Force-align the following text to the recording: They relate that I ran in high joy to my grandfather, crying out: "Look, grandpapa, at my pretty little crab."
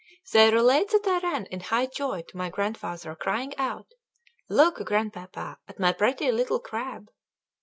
They 0.33 0.51
relate 0.51 0.89
that 0.89 1.05
I 1.05 1.19
ran 1.31 1.45
in 1.51 1.59
high 1.59 1.85
joy 1.85 2.23
to 2.23 2.35
my 2.35 2.49
grandfather, 2.49 3.13
crying 3.15 3.55
out: 3.59 3.85
"Look, 4.49 4.83
grandpapa, 4.83 5.59
at 5.67 5.79
my 5.79 5.93
pretty 5.93 6.31
little 6.31 6.59
crab." 6.59 7.11